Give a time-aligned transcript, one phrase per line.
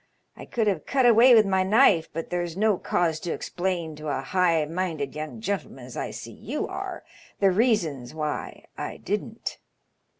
[0.35, 4.07] I could have cut away with my knife, but there's no cause to explain to
[4.07, 7.03] a high minded young gentleman, as I see you are,
[7.39, 9.59] the reasons why I didn't.